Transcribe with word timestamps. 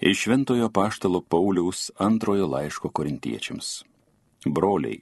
Iš 0.00 0.18
Šventojo 0.22 0.68
Paštalo 0.68 1.20
Pauliaus 1.20 1.90
antrojo 1.96 2.46
laiško 2.46 2.90
korintiečiams. 2.92 3.80
Broliai, 4.44 5.00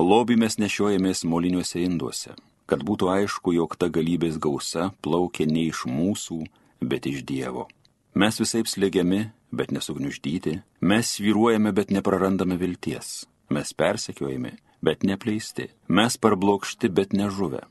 lobį 0.00 0.38
mes 0.40 0.56
nešiojamės 0.56 1.26
moliniuose 1.28 1.82
induose, 1.84 2.32
kad 2.64 2.80
būtų 2.80 3.10
aišku, 3.12 3.52
jog 3.52 3.76
ta 3.76 3.90
galybės 3.92 4.40
gausa 4.40 4.88
plaukia 5.04 5.44
ne 5.44 5.66
iš 5.68 5.84
mūsų, 5.84 6.40
bet 6.80 7.06
iš 7.06 7.20
Dievo. 7.28 7.68
Mes 8.16 8.40
visai 8.40 8.64
slėgiami, 8.64 9.20
bet 9.52 9.70
nesugniuždyti, 9.70 10.62
mes 10.80 11.12
sviruojame, 11.12 11.72
bet 11.76 11.92
neprarandame 11.92 12.56
vilties, 12.56 13.26
mes 13.52 13.76
persekiojami, 13.76 14.56
bet 14.80 15.04
nepleisti, 15.04 15.68
mes 15.88 16.16
parblokšti, 16.16 16.88
bet 16.88 17.12
nežuvę. 17.12 17.66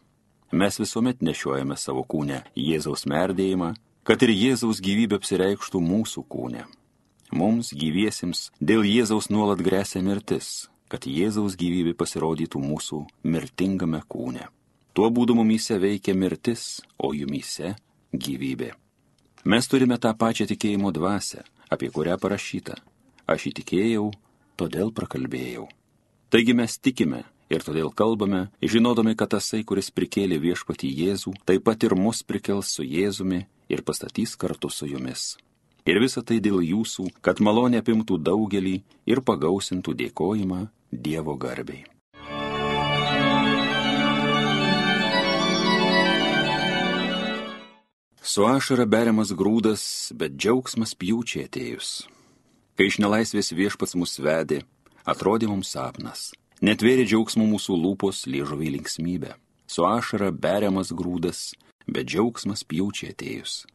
Mes 0.51 0.77
visuomet 0.77 1.25
nešiojame 1.25 1.73
savo 1.73 2.05
kūnę 2.05 2.43
Jėzaus 2.53 3.07
merdėjimą, 3.09 3.73
kad 4.07 4.23
ir 4.25 4.33
Jėzaus 4.33 4.81
gyvybė 4.81 5.19
apsireikštų 5.19 5.81
mūsų 5.85 6.23
kūne. 6.31 6.65
Mums 7.31 7.71
gyviesiems 7.77 8.49
dėl 8.59 8.83
Jėzaus 8.87 9.29
nuolat 9.31 9.61
grėsia 9.63 10.01
mirtis, 10.03 10.67
kad 10.91 11.05
Jėzaus 11.07 11.55
gyvybė 11.59 11.93
pasirodytų 11.99 12.59
mūsų 12.59 13.05
mirtingame 13.23 14.01
kūne. 14.09 14.49
Tuo 14.91 15.07
būdu 15.07 15.37
mumyse 15.37 15.77
veikia 15.79 16.15
mirtis, 16.17 16.81
o 16.99 17.13
jumyse 17.15 17.75
gyvybė. 18.11 18.73
Mes 19.47 19.69
turime 19.71 19.95
tą 19.97 20.11
pačią 20.17 20.49
tikėjimo 20.49 20.91
dvasę, 20.91 21.45
apie 21.71 21.87
kurią 21.93 22.17
parašyta. 22.19 22.75
Aš 23.31 23.47
įtikėjau, 23.53 24.09
todėl 24.59 24.91
prakalbėjau. 24.91 25.69
Taigi 26.31 26.53
mes 26.57 26.75
tikime 26.77 27.23
ir 27.51 27.63
todėl 27.63 27.93
kalbame, 27.95 28.49
žinodami, 28.59 29.15
kad 29.15 29.31
tasai, 29.37 29.63
kuris 29.63 29.91
prikėlė 29.95 30.41
viešpatį 30.43 30.91
Jėzų, 30.99 31.33
taip 31.47 31.63
pat 31.67 31.87
ir 31.87 31.95
mus 31.95 32.21
prikels 32.27 32.75
su 32.75 32.83
Jėzumi 32.83 33.45
ir 33.71 33.85
pastatys 33.87 34.35
kartu 34.35 34.69
su 34.69 34.89
jumis. 34.89 35.37
Ir 35.87 35.97
visa 36.03 36.21
tai 36.21 36.37
dėl 36.43 36.59
jūsų, 36.61 37.07
kad 37.25 37.41
malonė 37.41 37.81
apimtų 37.81 38.19
daugelį 38.21 38.75
ir 39.09 39.23
pagausintų 39.25 39.95
dėkojimą 40.03 40.67
Dievo 40.91 41.37
garbiai. 41.39 41.85
Su 48.31 48.45
ašara 48.45 48.85
beriamas 48.85 49.31
grūdas, 49.35 49.83
bet 50.15 50.35
džiaugsmas 50.37 50.93
pjūčiai 50.95 51.47
atėjus. 51.49 52.05
Kai 52.77 52.85
iš 52.91 52.99
nelaisvės 53.03 53.49
viešpats 53.57 53.97
mus 53.99 54.13
vedė, 54.21 54.61
atrodė 55.03 55.49
mums 55.49 55.73
sapnas. 55.73 56.29
Netvėrė 56.61 57.07
džiaugsmų 57.09 57.47
mūsų 57.55 57.75
lūpos 57.81 58.21
liežuviai 58.29 58.75
linksmybę. 58.77 59.33
Su 59.65 59.87
ašara 59.87 60.29
beriamas 60.31 60.93
grūdas, 60.93 61.55
bet 61.87 62.09
džiaugsmas 62.09 62.63
pjaučiai 62.67 63.13
atėjus. 63.13 63.65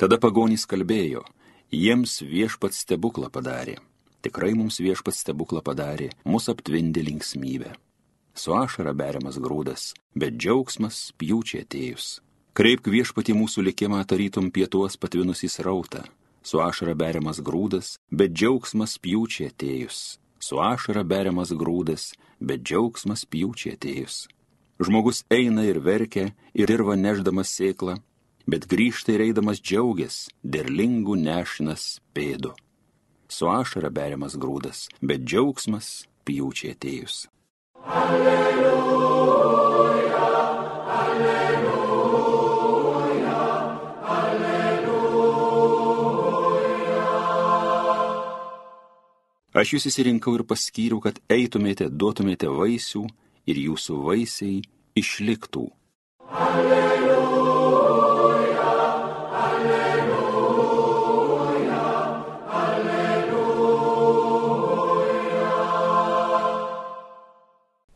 Tada 0.00 0.18
pagonys 0.18 0.64
kalbėjo, 0.70 1.22
jiems 1.70 2.20
viešpats 2.26 2.82
stebuklą 2.84 3.30
padarė. 3.32 3.78
Tikrai 4.22 4.52
mums 4.54 4.78
viešpats 4.82 5.22
stebuklą 5.24 5.62
padarė, 5.66 6.12
mus 6.24 6.48
aptvindė 6.52 7.02
linksmybę. 7.08 7.74
Su 8.34 8.54
ašara 8.56 8.94
beriamas 8.96 9.36
grūdas, 9.42 9.92
bet 10.14 10.38
džiaugsmas 10.38 11.10
pjaučiai 11.18 11.66
atėjus. 11.66 12.20
Kreipk 12.56 12.88
viešpati 12.88 13.34
mūsų 13.36 13.66
likimą 13.68 14.00
tarytum 14.08 14.50
pietuos 14.54 14.96
patvinus 15.00 15.44
į 15.44 15.52
srautą. 15.52 16.06
Su 16.42 16.62
ašara 16.62 16.94
beriamas 16.98 17.38
grūdas, 17.44 17.96
bet 18.10 18.34
džiaugsmas 18.34 18.98
pjūčiai 19.02 19.52
atėjus 19.52 20.02
su 20.42 20.58
ašara 20.58 21.02
beriamas 21.06 21.52
grūdas, 21.54 22.12
bet 22.42 22.64
džiaugsmas 22.66 23.22
pjūčiai 23.30 23.76
atėjus. 23.76 24.26
Žmogus 24.82 25.22
eina 25.30 25.62
ir 25.68 25.78
verkia 25.84 26.32
ir 26.54 26.66
dirba 26.70 26.96
neždamas 26.98 27.52
sėklą, 27.54 27.98
bet 28.50 28.66
grįžta 28.72 29.14
ir 29.14 29.26
eidamas 29.28 29.62
džiaugias, 29.62 30.26
derlingų 30.42 31.16
nešinas 31.22 32.00
pėdu. 32.14 32.54
Su 33.28 33.48
ašara 33.52 33.92
beriamas 33.94 34.34
grūdas, 34.36 34.88
bet 35.00 35.22
džiaugsmas 35.24 36.08
pjūčiai 36.26 36.74
atėjus. 36.76 37.26
Alleluja. 37.82 38.82
Aš 49.52 49.74
jūs 49.76 49.84
įsirinkau 49.90 50.32
ir 50.34 50.42
paskyriau, 50.48 50.96
kad 51.04 51.18
eitumėte, 51.30 51.90
duotumėte 51.92 52.48
vaisių 52.48 53.02
ir 53.52 53.58
jūsų 53.60 53.98
vaisiai 54.06 54.62
išliktų. 54.98 55.70
Alleluja, 56.32 57.06
alleluja, 59.44 60.66
alleluja. 62.62 63.22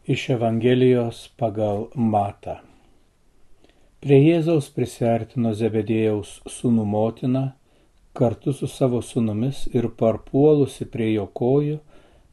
Iš 0.07 0.31
Evangelijos 0.37 1.29
pagal 1.37 1.89
Mata. 1.95 2.61
Prie 4.01 4.21
Jėzaus 4.23 4.69
prisertino 4.71 5.51
Zebedėjaus 5.57 6.39
sūnų 6.47 6.85
motina 6.87 7.45
kartu 8.17 8.53
su 8.55 8.69
savo 8.71 9.03
sunumis 9.03 9.67
ir 9.75 9.89
parpuolusi 9.99 10.87
prie 10.89 11.11
jo 11.13 11.27
kojų 11.27 11.79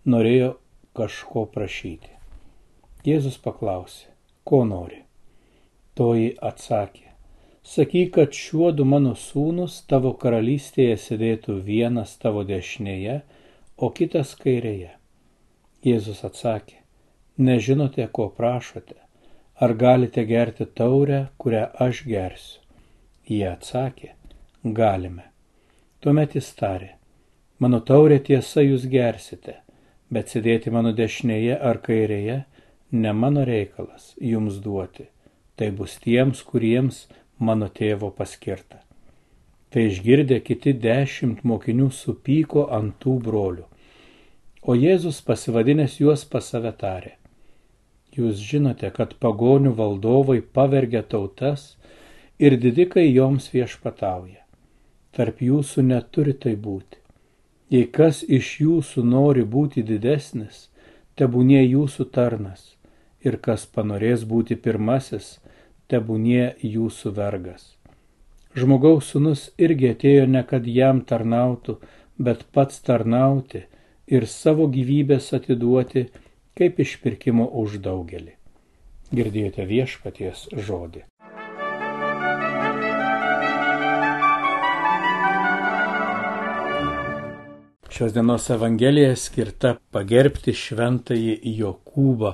norėjo 0.05 0.53
kažko 0.95 1.47
prašyti. 1.55 2.11
Jėzus 3.03 3.35
paklausė, 3.41 4.12
ko 4.43 4.63
nori. 4.67 5.01
Toji 5.93 6.33
atsakė, 6.41 7.11
sakyk, 7.63 8.13
kad 8.17 8.33
šiuo 8.33 8.71
du 8.75 8.85
mano 8.85 9.13
sūnus 9.19 9.83
tavo 9.89 10.13
karalystėje 10.19 10.97
sėdėtų 10.97 11.59
vienas 11.67 12.15
tavo 12.21 12.43
dešinėje, 12.47 13.21
o 13.77 13.89
kitas 13.89 14.33
kairėje. 14.39 14.91
Jėzus 15.83 16.23
atsakė, 16.25 16.79
nežinote, 17.37 18.07
ko 18.11 18.29
prašote, 18.37 18.97
ar 19.59 19.73
galite 19.73 20.23
gerti 20.25 20.65
taurę, 20.65 21.27
kurią 21.37 21.67
aš 21.85 22.03
gersiu. 22.07 22.59
Jie 23.29 23.45
atsakė, 23.47 24.13
galime. 24.63 25.29
Tuomet 26.03 26.33
jis 26.35 26.49
tarė, 26.59 26.89
mano 27.63 27.79
taurė 27.79 28.17
tiesa 28.19 28.63
jūs 28.65 28.87
gersite, 28.91 29.61
bet 30.11 30.33
sėdėti 30.33 30.73
mano 30.73 30.91
dešinėje 30.95 31.55
ar 31.69 31.79
kairėje 31.85 32.41
ne 32.93 33.13
mano 33.13 33.43
reikalas 33.49 34.13
jums 34.21 34.59
duoti, 34.63 35.07
tai 35.57 35.71
bus 35.77 35.97
tiems, 36.03 36.43
kuriems 36.45 37.07
mano 37.39 37.69
tėvo 37.79 38.11
paskirta. 38.17 38.79
Tai 39.73 39.87
išgirdę 39.89 40.37
kiti 40.45 40.75
dešimt 40.77 41.41
mokinių 41.49 41.89
supyko 41.89 42.67
ant 42.77 42.95
tų 43.01 43.17
brolių. 43.25 43.65
O 44.63 44.77
Jėzus 44.77 45.19
pasivadinęs 45.25 45.97
juos 45.99 46.23
pas 46.29 46.45
save 46.53 46.71
tarė. 46.77 47.17
Jūs 48.13 48.37
žinote, 48.37 48.93
kad 48.93 49.17
pagonių 49.17 49.73
valdovai 49.75 50.39
pavergia 50.45 51.01
tautas 51.01 51.73
ir 52.37 52.55
didikai 52.61 53.09
joms 53.09 53.49
viešpatauja 53.55 54.43
tarp 55.13 55.41
jūsų 55.45 55.85
neturi 55.85 56.33
tai 56.33 56.55
būti. 56.57 56.99
Jei 57.73 57.87
kas 57.97 58.21
iš 58.25 58.49
jūsų 58.61 59.03
nori 59.05 59.45
būti 59.45 59.83
didesnis, 59.85 60.67
tebūnie 61.17 61.61
jūsų 61.61 62.09
tarnas, 62.13 62.73
ir 63.27 63.39
kas 63.47 63.65
panorės 63.75 64.25
būti 64.29 64.57
pirmasis, 64.59 65.37
tebūnie 65.91 66.53
jūsų 66.61 67.13
vergas. 67.17 67.73
Žmogaus 68.53 69.09
sunus 69.13 69.47
irgi 69.57 69.93
atėjo 69.93 70.25
ne 70.29 70.43
kad 70.49 70.67
jam 70.69 71.01
tarnautų, 71.09 71.79
bet 72.17 72.45
pats 72.53 72.83
tarnauti 72.85 73.63
ir 74.07 74.27
savo 74.29 74.67
gyvybės 74.69 75.31
atiduoti 75.33 76.05
kaip 76.57 76.79
išpirkimo 76.83 77.47
už 77.63 77.79
daugelį. 77.87 78.35
Girdėjote 79.13 79.65
viešpaties 79.69 80.47
žodį. 80.53 81.07
Šios 87.93 88.13
dienos 88.13 88.47
Evangelija 88.49 89.13
skirta 89.13 89.75
pagerbti 89.93 90.55
šventąjį 90.57 91.35
Jokūbą, 91.59 92.31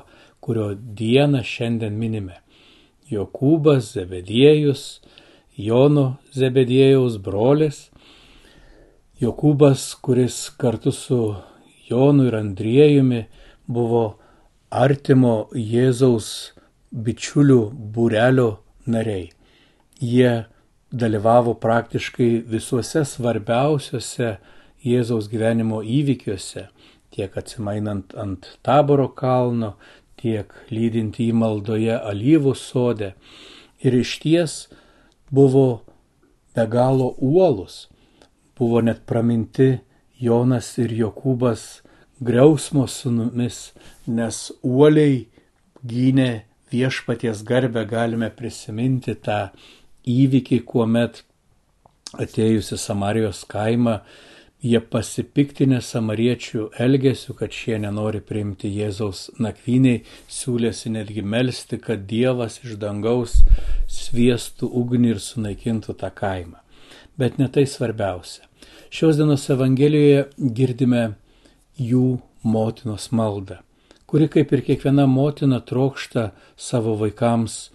kurio 0.50 0.72
dieną 0.74 1.44
šiandien 1.46 1.94
minime. 1.94 2.40
Jokūbas, 3.14 3.92
Zebediejus, 3.94 4.84
Jono 5.54 6.06
Zebediejaus 6.34 7.20
brolis. 7.22 7.92
Jokūbas, 9.22 9.84
kuris 10.02 10.40
kartu 10.58 10.90
su 10.90 11.20
Jonu 11.86 12.26
ir 12.32 12.40
Andriejumi 12.40 13.28
buvo 13.70 14.02
artimo 14.74 15.36
Jėzaus 15.54 16.32
bičiulių 16.90 17.60
būrelio 17.94 18.50
nariai. 18.90 19.30
Jie 20.02 20.34
dalyvavo 20.90 21.60
praktiškai 21.62 22.32
visuose 22.56 23.06
svarbiausiuose 23.06 24.40
Jėzaus 24.82 25.30
gyvenimo 25.30 25.86
įvykiuose, 25.86 26.72
tiek 27.14 27.38
atsimainant 27.38 28.18
ant 28.18 28.56
taboro 28.66 29.12
kalno, 29.14 29.76
tiek 30.20 30.54
lydint 30.72 31.20
į 31.22 31.32
maldoje 31.36 31.96
alyvų 31.98 32.56
sode. 32.58 33.14
Ir 33.80 33.96
iš 34.02 34.18
ties 34.24 34.56
buvo 35.32 35.82
be 36.56 36.66
galo 36.68 37.14
uolus, 37.18 37.88
buvo 38.58 38.82
net 38.84 39.06
praminti 39.08 39.80
Jonas 40.20 40.74
ir 40.82 40.92
Jokūbas 40.92 41.82
griausmo 42.20 42.86
sunumis, 42.92 43.72
nes 44.08 44.50
uoliai 44.64 45.28
gynė 45.88 46.44
viešpaties 46.74 47.44
garbę, 47.48 47.86
galime 47.88 48.30
prisiminti 48.30 49.16
tą 49.16 49.50
įvykį, 50.10 50.60
kuomet 50.68 51.24
atėjusi 52.20 52.78
Samarijos 52.78 53.46
kaimą 53.50 54.00
Jie 54.60 54.82
pasipiktinę 54.84 55.78
samariečių 55.80 56.66
elgesiu, 56.84 57.32
kad 57.40 57.54
šie 57.56 57.78
nenori 57.80 58.20
priimti 58.20 58.68
Jėzaus 58.68 59.30
nakvyniai, 59.40 60.02
siūlėsi 60.28 60.92
netgi 60.92 61.24
melstį, 61.24 61.80
kad 61.86 62.04
Dievas 62.10 62.58
iš 62.66 62.74
dangaus 62.82 63.38
sviestų 63.88 64.68
ugnį 64.82 65.14
ir 65.14 65.22
sunaikintų 65.24 65.96
tą 66.02 66.10
kaimą. 66.12 66.60
Bet 67.16 67.40
ne 67.40 67.48
tai 67.48 67.64
svarbiausia. 67.72 68.44
Šios 68.92 69.16
dienos 69.16 69.48
Evangelijoje 69.48 70.28
girdime 70.60 71.06
jų 71.80 72.20
motinos 72.44 73.14
maldą, 73.16 73.62
kuri 74.12 74.28
kaip 74.28 74.52
ir 74.52 74.66
kiekviena 74.68 75.08
motina 75.08 75.64
trokšta 75.64 76.34
savo 76.60 77.00
vaikams 77.00 77.70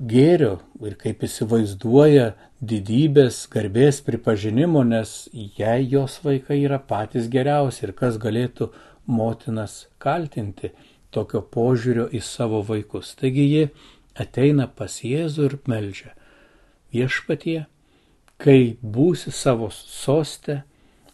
gėrio 0.00 0.58
ir 0.84 0.96
kaip 1.00 1.24
įsivaizduoja 1.26 2.32
didybės, 2.60 3.44
garbės 3.52 4.00
pripažinimo, 4.04 4.82
nes 4.84 5.28
jei 5.32 5.86
jos 5.90 6.18
vaikai 6.24 6.62
yra 6.64 6.78
patys 6.80 7.28
geriausi 7.32 7.86
ir 7.86 7.92
kas 7.96 8.16
galėtų 8.20 8.70
motinas 9.06 9.86
kaltinti 10.02 10.72
tokio 11.14 11.42
požiūrio 11.42 12.08
į 12.12 12.22
savo 12.24 12.62
vaikus. 12.66 13.14
Taigi 13.18 13.46
ji 13.50 13.66
ateina 14.18 14.66
pas 14.66 15.00
Jėzų 15.04 15.50
ir 15.50 15.58
melžia. 15.68 16.14
Viešpatie, 16.92 17.66
kai 18.40 18.76
būsi 18.80 19.32
savo 19.34 19.68
sostę, 19.74 20.62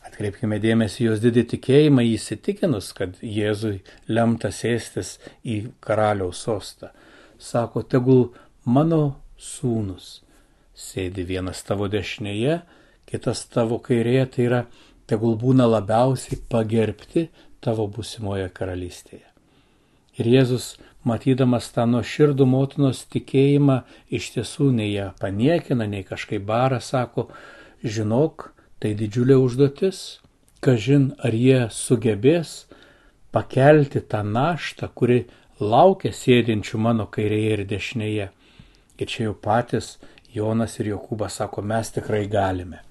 atkreipkime 0.06 0.58
dėmesį 0.62 1.08
jos 1.08 1.22
didį 1.22 1.46
tikėjimą 1.54 2.04
įsitikinus, 2.14 2.92
kad 2.96 3.18
Jėzui 3.22 3.80
lemta 4.08 4.52
sėstis 4.54 5.16
į 5.42 5.72
karaliaus 5.82 6.42
sostą. 6.46 6.92
Sako, 7.42 7.82
tegul 7.82 8.28
mano 8.64 9.16
sūnus. 9.38 10.20
Sėdi 10.72 11.24
vienas 11.28 11.62
tavo 11.66 11.88
dešinėje, 11.92 12.62
kitas 13.10 13.44
tavo 13.52 13.78
kairėje, 13.82 14.26
tai 14.34 14.46
yra 14.46 14.62
tegul 15.10 15.36
būna 15.36 15.66
labiausiai 15.68 16.38
pagerbti 16.50 17.28
tavo 17.60 17.86
būsimoje 17.90 18.48
karalystėje. 18.54 19.26
Ir 20.20 20.28
Jėzus, 20.28 20.76
matydamas 21.08 21.70
tą 21.74 21.86
nuoširdų 21.88 22.46
motinos 22.46 23.04
tikėjimą, 23.12 23.82
iš 24.12 24.32
tiesų 24.36 24.70
nei 24.76 24.92
ją 24.92 25.12
paniekina, 25.20 25.86
nei 25.88 26.04
kažkaip 26.04 26.44
barą, 26.46 26.80
sako, 26.80 27.28
žinok, 27.82 28.50
tai 28.78 28.94
didžiulė 28.98 29.38
užduotis, 29.40 30.20
kažin 30.62 31.12
ar 31.22 31.34
jie 31.34 31.66
sugebės 31.72 32.66
pakelti 33.32 34.02
tą 34.04 34.22
naštą, 34.26 34.90
kuri 34.94 35.24
laukia 35.60 36.12
sėdinčių 36.14 36.78
mano 36.78 37.08
kairėje 37.10 37.56
ir 37.56 37.64
dešinėje. 37.70 38.28
Ir 39.02 39.10
čia 39.10 39.24
jau 39.26 39.34
patys 39.34 39.96
Jonas 40.32 40.78
ir 40.78 40.92
Jokūbas 40.92 41.40
sako, 41.40 41.64
mes 41.66 41.90
tikrai 41.90 42.22
galime. 42.30 42.84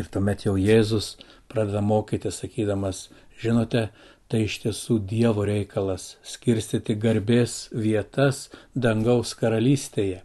Ir 0.00 0.08
tuomet 0.08 0.46
jau 0.46 0.54
Jėzus 0.56 1.18
pradeda 1.52 1.82
mokyti, 1.84 2.32
sakydamas, 2.32 3.10
žinote, 3.42 3.90
tai 4.32 4.46
iš 4.46 4.62
tiesų 4.62 4.96
Dievo 5.04 5.44
reikalas 5.44 6.14
skirstyti 6.24 6.96
garbės 6.96 7.66
vietas 7.76 8.46
dangaus 8.72 9.34
karalystėje. 9.36 10.22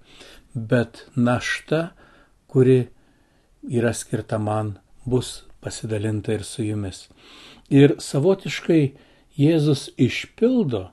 Bet 0.56 1.04
našta, 1.19 1.92
kuri 2.48 2.88
yra 3.68 3.92
skirta 3.92 4.39
man, 4.39 4.78
bus 5.04 5.44
pasidalinta 5.60 6.38
ir 6.38 6.48
su 6.48 6.63
jumis. 6.63 7.10
Ir 7.68 7.98
savotiškai 8.00 8.95
Jėzus 9.38 9.89
išpildo 10.00 10.88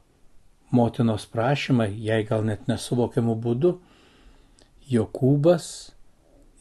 motinos 0.75 1.27
prašymą, 1.31 1.89
jai 2.05 2.23
gal 2.29 2.45
net 2.47 2.69
nesuvokiamų 2.71 3.37
būdų, 3.47 3.75
Jokūbas 4.85 5.67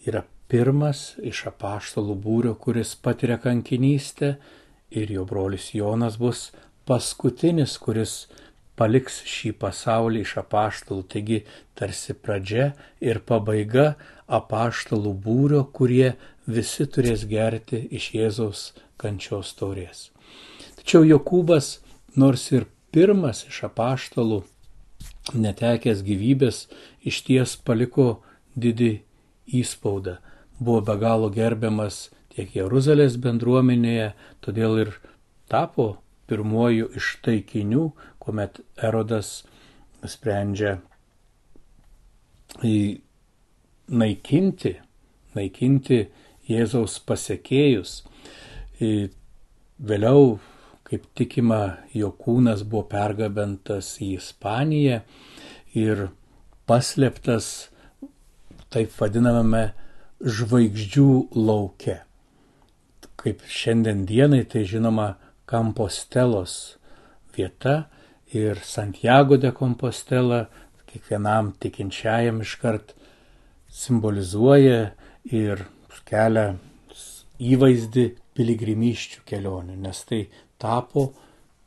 yra 0.07 0.21
pirmas 0.47 1.17
iš 1.19 1.41
apaštalų 1.49 2.15
būrio, 2.23 2.53
kuris 2.55 2.93
patiria 2.95 3.35
kankinystę 3.41 4.37
ir 4.95 5.11
jo 5.11 5.25
brolis 5.27 5.73
Jonas 5.75 6.15
bus 6.21 6.51
paskutinis, 6.87 7.75
kuris 7.83 8.13
paliks 8.79 9.21
šį 9.29 9.53
pasaulį 9.61 10.23
iš 10.23 10.37
apaštalų, 10.41 11.03
taigi 11.11 11.39
tarsi 11.77 12.15
pradžia 12.15 12.71
ir 13.01 13.19
pabaiga 13.27 13.93
apaštalų 14.27 15.13
būrio, 15.25 15.63
kurie 15.75 16.13
visi 16.47 16.87
turės 16.87 17.25
gerti 17.29 17.83
iš 17.99 18.11
Jėzaus 18.15 18.63
kančios 18.97 19.53
taurės. 19.59 20.09
Tačiau 20.79 21.03
Jokūbas, 21.07 21.79
nors 22.19 22.49
ir 22.51 22.67
pirmas 22.93 23.43
iš 23.49 23.63
apaštalų, 23.69 24.43
netekęs 25.33 26.03
gyvybės, 26.05 26.67
iš 27.01 27.23
ties 27.27 27.55
paliko 27.57 28.21
didį 28.55 28.93
įspaudą. 29.59 30.19
Buvo 30.59 30.83
be 30.85 30.95
galo 31.01 31.31
gerbiamas 31.33 32.07
tiek 32.35 32.53
Jeruzalės 32.55 33.17
bendruomenėje, 33.21 34.13
todėl 34.45 34.77
ir 34.85 34.93
tapo 35.51 35.97
pirmuoju 36.29 36.91
iš 36.97 37.17
taikinių, 37.25 37.89
kuomet 38.21 38.61
Erodas 38.77 39.41
sprendžia 40.07 40.77
naikinti, 43.89 44.75
naikinti 45.35 45.99
Jėzaus 46.47 46.99
pasiekėjus. 47.07 48.01
Vėliau 48.79 50.37
kaip 50.87 51.05
tikima, 51.17 51.79
jo 51.95 52.11
kūnas 52.11 52.63
buvo 52.67 52.85
pergabentas 52.91 53.95
į 54.03 54.15
Ispaniją 54.19 55.01
ir 55.79 56.07
paslėptas 56.69 57.49
taip 58.73 58.93
vadinamame 58.99 59.71
žvaigždžių 60.23 61.09
lauke. 61.35 61.99
Kaip 63.19 63.43
šiandien 63.47 64.03
dienai 64.09 64.43
tai 64.49 64.65
žinoma 64.67 65.13
Kampostelos 65.47 66.77
vieta 67.35 67.89
ir 68.33 68.59
Santiago 68.63 69.37
de 69.37 69.51
Compostela 69.55 70.45
kiekvienam 70.89 71.51
tikinčiajam 71.59 72.41
iškart 72.43 72.93
simbolizuoja 73.73 74.93
ir 75.31 75.65
kelia 76.07 76.53
įvaizdį 77.43 78.05
piligrimyščių 78.37 79.23
kelionių, 79.29 79.77
nes 79.81 80.01
tai 80.09 80.21
tapo 80.63 81.09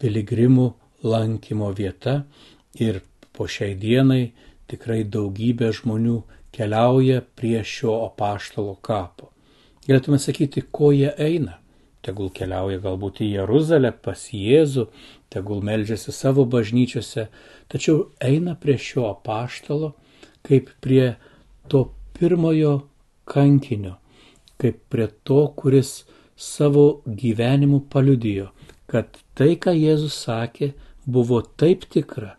piligrimų 0.00 0.70
lankymo 1.06 1.68
vieta 1.76 2.22
ir 2.80 3.02
po 3.36 3.46
šiai 3.46 3.76
dienai 3.78 4.32
tikrai 4.70 5.02
daugybė 5.04 5.70
žmonių 5.76 6.16
keliauja 6.56 7.20
prie 7.36 7.60
šio 7.60 8.00
apaštalo 8.06 8.78
kapo. 8.80 9.30
Galėtume 9.86 10.18
sakyti, 10.18 10.64
ko 10.72 10.90
jie 10.96 11.12
eina. 11.20 11.60
Tegul 12.02 12.30
keliauja 12.34 12.80
galbūt 12.82 13.20
į 13.22 13.28
Jeruzalę 13.34 13.92
pas 14.02 14.28
Jėzų, 14.32 14.86
tegul 15.30 15.62
melžiasi 15.66 16.14
savo 16.14 16.46
bažnyčiose, 16.48 17.28
tačiau 17.70 18.08
eina 18.22 18.54
prie 18.58 18.78
šio 18.78 19.08
apaštalo 19.10 19.92
kaip 20.46 20.70
prie 20.80 21.14
to 21.68 21.82
pirmojo 22.18 22.74
kankinio, 23.26 23.96
kaip 24.60 24.78
prie 24.88 25.08
to, 25.26 25.40
kuris 25.58 26.04
savo 26.36 27.02
gyvenimu 27.06 27.80
paliudijo, 27.90 28.50
kad 28.90 29.18
tai, 29.38 29.54
ką 29.58 29.74
Jėzus 29.76 30.16
sakė, 30.26 30.72
buvo 31.06 31.40
taip 31.42 31.86
tikra, 31.90 32.36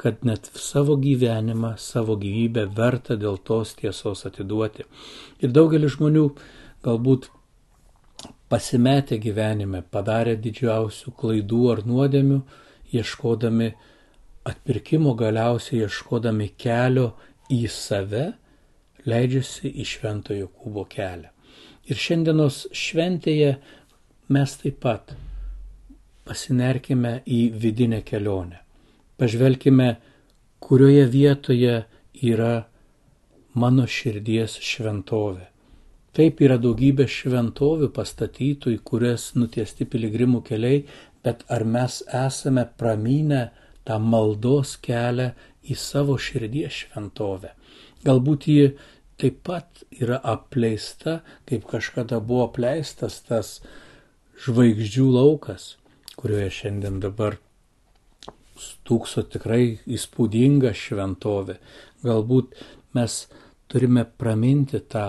kad 0.00 0.24
net 0.24 0.48
savo 0.56 0.96
gyvenimą, 0.96 1.74
savo 1.76 2.16
gyvybę 2.20 2.64
verta 2.76 3.18
dėl 3.20 3.36
tos 3.44 3.74
tiesos 3.76 4.24
atiduoti. 4.28 4.86
Ir 5.44 5.52
daugelis 5.52 5.98
žmonių 5.98 6.24
galbūt 6.84 7.28
pasimetę 8.50 9.20
gyvenime, 9.20 9.82
padarė 9.82 10.38
didžiausių 10.40 11.12
klaidų 11.20 11.62
ar 11.74 11.84
nuodėmių, 11.88 12.40
ieškodami 12.96 13.70
atpirkimo 14.48 15.14
galiausiai 15.14 15.84
ieškodami 15.84 16.48
kelio 16.58 17.10
į 17.52 17.66
save, 17.70 18.30
leidžiasi 19.04 19.70
į 19.80 19.86
šventojo 19.92 20.48
kūbo 20.48 20.86
kelią. 20.90 21.30
Ir 21.90 21.98
šiandienos 21.98 22.66
šventėje 22.76 23.56
mes 24.32 24.56
taip 24.60 24.80
pat 24.84 25.14
pasinerkime 26.30 27.16
į 27.26 27.40
vidinę 27.58 28.04
kelionę. 28.06 28.60
Pažvelkime, 29.18 29.96
kurioje 30.62 31.06
vietoje 31.10 31.72
yra 32.22 32.52
mano 33.58 33.86
širdies 33.90 34.54
šventovė. 34.62 35.48
Taip 36.14 36.42
yra 36.42 36.58
daugybė 36.62 37.06
šventovių 37.10 37.88
pastatytų, 37.96 38.76
į 38.76 38.78
kurias 38.86 39.32
nutiesti 39.34 39.86
piligrimų 39.90 40.42
keliai, 40.46 40.84
bet 41.24 41.42
ar 41.50 41.66
mes 41.66 42.00
esame 42.06 42.64
pramynę 42.78 43.42
tą 43.86 43.98
maldos 43.98 44.76
kelią 44.86 45.32
į 45.66 45.76
savo 45.78 46.14
širdies 46.18 46.84
šventovę. 46.84 47.52
Galbūt 48.06 48.46
ji 48.50 48.70
taip 49.20 49.42
pat 49.46 49.82
yra 49.98 50.22
apleista, 50.22 51.20
kaip 51.50 51.66
kažkada 51.74 52.22
buvo 52.22 52.46
apleistas 52.46 53.20
tas 53.26 53.58
žvaigždžių 54.40 55.10
laukas, 55.18 55.74
kurioje 56.20 56.50
šiandien 56.58 57.00
dabar 57.00 57.38
stūkso 58.60 59.24
tikrai 59.32 59.80
įspūdinga 59.88 60.74
šventovė. 60.76 61.56
Galbūt 62.04 62.58
mes 62.96 63.16
turime 63.72 64.04
praminti 64.04 64.82
tą 64.92 65.06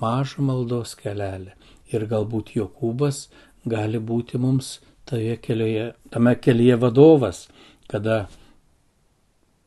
mažą 0.00 0.44
maldos 0.48 0.94
kelelę 0.96 1.52
ir 1.92 2.06
galbūt 2.10 2.54
Jokūbas 2.56 3.26
gali 3.68 4.00
būti 4.00 4.40
mums 4.40 4.78
kelyje, 5.04 5.92
tame 6.10 6.34
kelyje 6.40 6.76
vadovas, 6.80 7.48
kada 7.88 8.26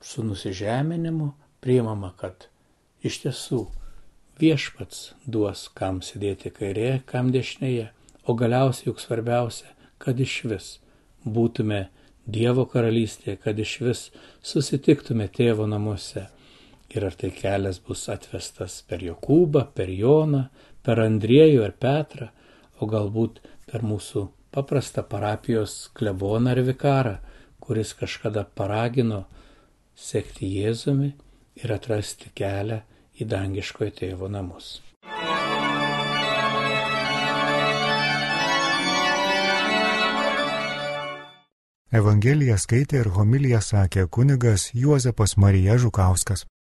su 0.02 0.24
nusižeminimu 0.26 1.32
priimama, 1.62 2.14
kad 2.18 2.48
iš 3.06 3.22
tiesų 3.22 3.68
viešpats 4.42 5.14
duos, 5.26 5.68
kam 5.78 6.02
sėdėti 6.02 6.50
kairėje, 6.54 7.04
kam 7.06 7.30
dešinėje, 7.34 7.92
o 8.26 8.34
galiausiai 8.34 8.90
juk 8.90 9.02
svarbiausia, 9.02 9.70
kad 10.02 10.20
iš 10.20 10.42
vis 10.50 10.74
būtume 11.28 11.88
Dievo 12.28 12.66
karalystėje, 12.68 13.38
kad 13.40 13.60
iš 13.60 13.74
vis 13.86 14.00
susitiktume 14.44 15.30
tėvo 15.32 15.64
namuose. 15.70 16.26
Ir 16.92 17.06
ar 17.08 17.16
tai 17.20 17.30
kelias 17.36 17.80
bus 17.84 18.04
atvestas 18.12 18.82
per 18.88 19.04
Jokūbą, 19.04 19.64
per 19.76 19.92
Joną, 19.92 20.48
per 20.84 21.00
Andriejų 21.04 21.64
ar 21.64 21.76
Petrą, 21.80 22.28
o 22.80 22.88
galbūt 22.88 23.40
per 23.68 23.84
mūsų 23.84 24.26
paprastą 24.52 25.04
parapijos 25.08 25.88
kleboną 25.96 26.52
ar 26.56 26.64
vikarą, 26.68 27.16
kuris 27.64 27.94
kažkada 27.96 28.44
paragino 28.60 29.24
sekti 29.96 30.52
Jėzumi 30.60 31.14
ir 31.64 31.74
atrasti 31.80 32.32
kelią 32.36 32.84
į 33.18 33.32
dangiškojo 33.32 33.98
tėvo 34.04 34.32
namus. 34.32 34.78
Evangeliją 41.96 42.58
skaitė 42.60 43.00
ir 43.00 43.08
homiliją 43.16 43.62
sakė 43.64 44.08
kunigas 44.12 44.70
Juozapas 44.76 45.38
Marija 45.40 45.78
Žukauskas. 45.80 46.44